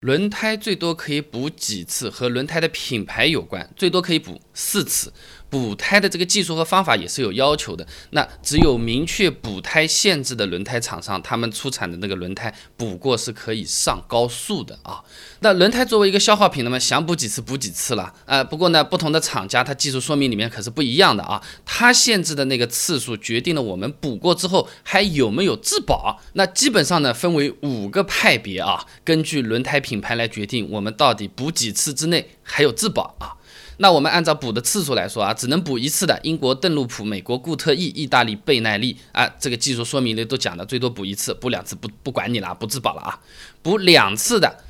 [0.00, 4.40] 轮胎最多可以补几次，和轮胎的品牌有关，最多可以补。
[4.58, 5.12] 四次。
[5.50, 7.86] 补胎的这个技术和方法也是有要求的。
[8.10, 15.02] 那只有明确补胎限制的轮胎厂商，他们出产的那个轮胎补过是可以上高速的啊。
[15.40, 18.44] 那轮胎作为一个消耗品，那么想补几次补几次了啊。
[18.44, 21.42] 不过呢，不同的厂家它技术说明里面可是不一样的啊。
[21.64, 26.20] 它限制的那个次数决定了我们补过之后还有没有质保。
[26.34, 33.37] 那基本上呢分为五个派别啊，根据轮胎品牌来决定我们到底补几次之内还有质保啊。
[33.78, 43.20] 那我们按照补的次数来说啊，只能补一次的，英国邓禄普、美国固特异、意大利倍耐力啊，这个技术说明里都讲的，最多补一次，补两次不不管你了，不质保了啊。
[43.62, 44.64] 补两次的，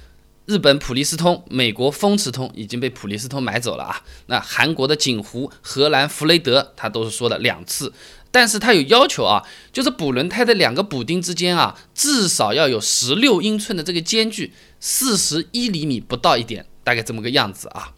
[0.44, 4.02] 日本普利司通、美国风驰通已经被普利司通买走了啊。
[4.26, 7.92] 那韩国的锦湖、荷兰弗雷德，他都是说的两次，
[8.30, 17.94] 但是它有要求啊，就是补轮胎的两个补丁之间啊，至少要有十六英寸的这个间距，四十一厘米不到一点，大概这么个样子啊。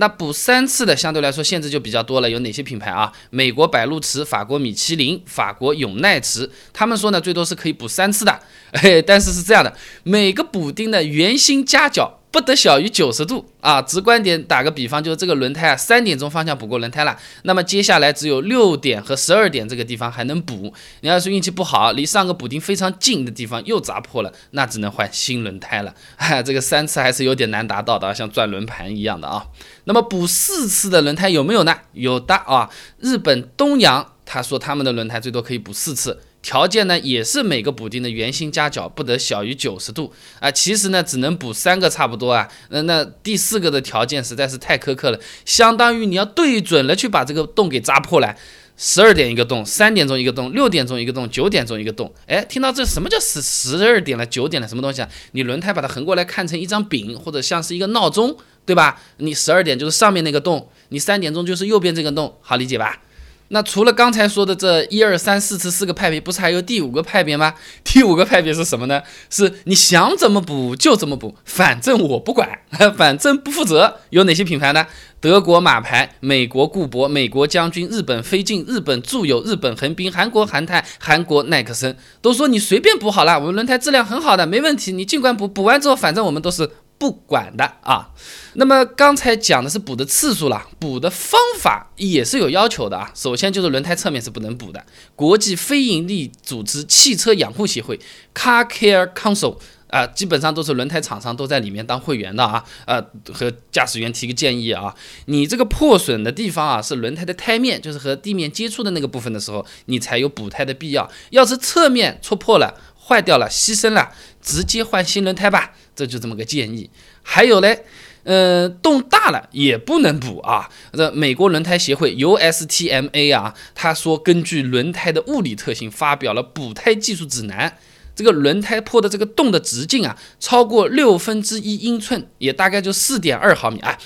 [0.00, 3.12] 那补三次的相对来说限制就比较多了，有哪些品牌啊？
[3.30, 8.40] 美国百路驰、法国米其林、法国永耐驰，他们说呢最多是可以补三次的，
[8.72, 12.17] 哎，但是是这样的，每个补丁的圆心夹角。
[12.38, 13.82] 不得小于九十度啊！
[13.82, 20.72] 直观点打个比方，就是这个轮胎啊，三点钟方向补过轮胎了，那么接下来只有六点和十二点这个地方还能补。
[21.00, 25.92] 你要是运气不好，离上个补丁非常近的地方又砸破了，那只能换新轮胎了。
[26.16, 29.44] 哈，这个三次还是有点难达到的，像转轮盘一样的啊。
[29.84, 31.74] 那么补四次的轮胎有没有呢？
[31.92, 36.20] 有的啊，日本东洋他说他们的轮胎最多可以补四次。
[36.48, 40.10] 条件呢，也是每个补丁的圆心夹角不得小于九十度
[40.40, 40.50] 啊。
[40.50, 42.48] 其实呢，只能补三个差不多啊。
[42.70, 48.34] 那那第四个的条件实在是太苛刻了，相当于你要对准了去把这个洞给扎破了。
[48.78, 52.10] 十二点一个洞，三点钟一个洞，六点钟一个洞，九点钟一个洞。
[52.26, 55.08] 哎，听到这什么叫十十二点了，九点了，什么东西啊？
[55.32, 58.98] 你轮胎把它横过来看成一张饼，或者像是一个闹钟，对吧？
[59.18, 63.02] 你十二点就是上面那个洞，你三点钟就是右边这个洞，好理解吧？
[63.50, 67.54] 那除了刚才说的这一二三四次四个派别，不是还有第五个派别吗？
[67.82, 69.02] 第五个派别是什么呢？
[69.30, 72.48] 是你想怎么补就怎么补，反正我不管，
[72.96, 73.96] 反正不负责。
[74.10, 74.86] 有哪些品牌呢？
[75.20, 85.48] 德国马牌、美国固铂、美国将军、日本飞进、日本住友、日本横滨、韩国韩泰、韩国耐克森，都说你随便补好了，我们轮胎质量很好的，没问题，你尽管补。
[85.48, 86.70] 补完之后，反正我们都是。
[86.98, 88.10] 不管的啊，
[88.54, 93.10] 那么刚才讲的是补的次数了，补的方法也是有要求的啊。
[93.14, 94.84] 首先就是轮胎侧面是不能补的。
[95.14, 98.00] 国际非营利组织汽车养护协会
[98.34, 102.64] （Car Care Council） 啊，基本上都是轮胎厂商都在里面当会员的啊。
[102.84, 103.00] 呃，
[103.32, 104.92] 和驾驶员提个建议啊，
[105.26, 111.08] 你这个破损的地方啊，是轮胎的胎面，就是和地面接触的那个部分的时候，你才有补胎的必要。
[111.30, 114.10] 要是侧面戳破了、坏掉了、牺牲了，
[114.42, 115.74] 直接换新轮胎吧。
[115.98, 116.88] 这就这么个建议，
[117.24, 117.82] 还有嘞，
[118.22, 120.70] 呃，洞大了也不能补啊。
[120.92, 127.76] 这美国轮胎协会 USTMA 啊，他说根据轮胎的物理特性发表了补胎技术指南。
[128.14, 133.98] 这个轮胎破的这个洞的直径啊，超过六分之一英寸，也大概就四点二毫米啊，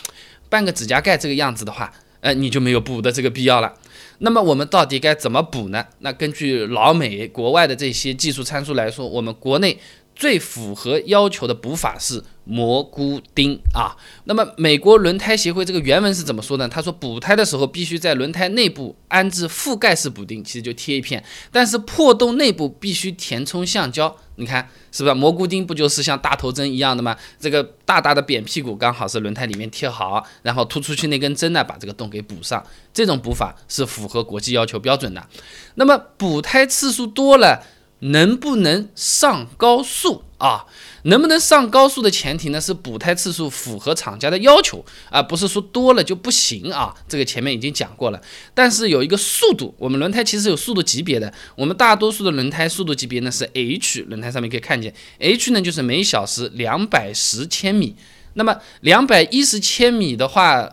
[0.48, 3.74] 半个指甲盖这个样子的话，呃，你就没有补的这个必要了。
[4.18, 5.84] 那么我们到底该怎么补呢？
[5.98, 9.78] 那根据老美国外的这些技术参数来说，我们国内。
[10.22, 13.96] 最符合要求的补法是蘑菇钉啊。
[14.26, 16.68] 那么美国轮胎协会这个原文是怎么说呢？
[16.68, 24.14] 他说补胎的时候必须在轮胎内部安置覆盖式补丁，其实就贴一片，但是破洞内部必须填充橡胶。
[24.36, 27.16] 你看是不是蘑菇钉不就是像大头针一样的吗？
[27.40, 32.64] 这个大大的扁屁股刚好是轮胎里面贴好，然后突出去那根针呢把这个洞给补上。
[32.94, 35.26] 这种补法是符合国际要求标准的。
[35.74, 37.66] 那么补胎次数多了。
[38.02, 40.66] 能不能上高速啊？
[41.04, 46.94] 能不能上高速的前提呢是补胎次数符合厂家的要求啊，不是说多了就不行啊。
[47.08, 48.20] 这个前面已经讲过了。
[48.54, 51.32] 但是有一个速度，我们轮胎其实有速度级别的。
[51.56, 57.96] 我们大多数的轮胎速度级别呢是 H，轮胎上面可以看见，H 呢就是每小时两百十千米。
[58.34, 60.68] 那么两百一十千米的话。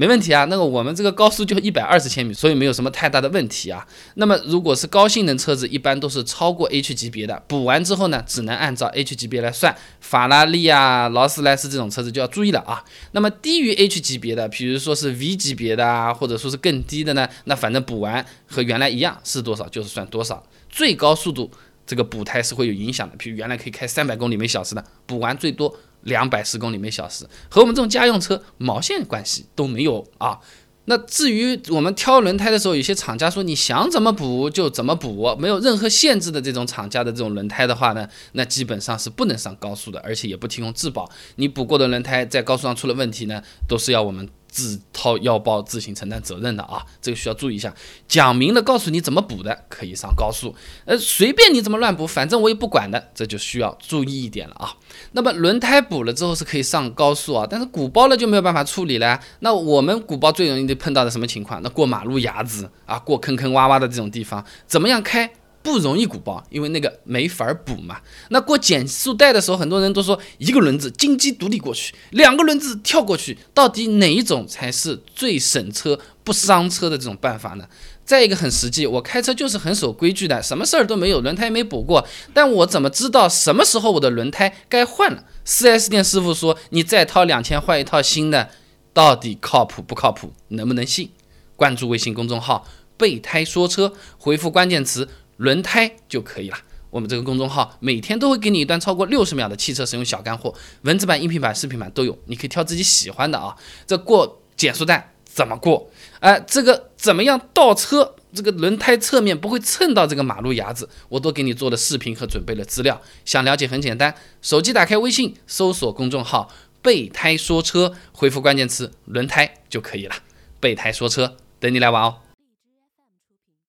[0.00, 3.86] 没问题啊，那个我们这个高速就一百二十千米，所以没有什么太大的问题啊。
[4.14, 9.76] 那么如果是高性能车子，一般都是超过 H 级别的，补完之后呢，只能按照 H 级别来算。
[10.00, 12.82] 法拉利啊、劳斯莱斯这种车子就要注意了啊。
[13.12, 20.42] 那么低于 H 级别的，比如说是 V 级别的啊，或者说是更低的呢，那反正补完和原来一样是多少就是算多少。
[20.70, 21.50] 最高速度
[21.86, 25.76] 这个补胎是会有影响的，比如原来可以开三百公里每小时的，补完最多。
[26.02, 30.38] 两百十公里每小时和我们这种家用车毛线关系都没有啊！
[30.86, 41.08] 那至于我们挑轮胎的时候，有些厂家说你想怎么补就怎么补，没有任何限制的这种厂家的这种轮胎的话呢，那基本上是不能上高速的，而且也不提供质保。
[41.36, 44.28] 你补过的轮胎在高速上出了问题呢，都是要我们。
[44.50, 47.72] 自掏腰包自行承担责任的啊，这个需要注意一下。
[48.08, 50.54] 讲明了告诉你怎么补的，可以上高速。
[50.84, 54.74] 呃，随便你怎么乱补，反正我也不管的，这就需要注意一点了啊。
[55.12, 59.18] 那么轮胎补了之后是可以上高速啊，但是鼓包了就没有办法处理了。
[59.38, 61.62] 那我们鼓包最容易碰到的什么情况？
[61.62, 65.30] 那过马路牙子啊，过坑坑洼洼的这种地方，怎么样开？
[65.62, 68.00] 不容易鼓包，因为那个没法补嘛。
[68.30, 77.66] 那过减速带的时候，很多人都说一个轮子金鸡独立过去，两个轮子跳过去，到底哪一种才是最省车不伤车的这种办法呢？
[78.04, 82.04] 再一个很实际，我开车就是很守规矩的，什么事儿都没有，轮胎没补过，
[82.34, 88.50] 但我怎么知道什么时候我的轮胎该换了？4S 店师傅说你再掏两千换一套新的，
[88.92, 90.32] 到底靠谱不靠谱？
[90.48, 91.10] 能不能信？
[91.54, 92.66] 关注微信公众号
[92.98, 95.08] “备胎说车”，回复关键词。
[95.40, 96.56] 轮胎就可以了。
[96.90, 103.56] 我们这个公众号每天都会给你一段超过六十秒的汽车使用小干货，文字版、音频版、视频版都有，你可以挑自己喜欢的啊。
[103.86, 105.90] 这过减速带怎么过？
[106.18, 108.16] 哎，这个怎么样倒车？
[108.34, 113.00] 这个轮胎侧面不会蹭到这个马路牙子，我都给你做了视频和准备了资料。
[113.24, 116.52] 想了解很简单，手机打开微信，搜索公众号
[116.82, 120.14] “备胎说车”，回复关键词“轮胎”就可以了。
[120.60, 122.29] 备胎说车，等你来玩哦。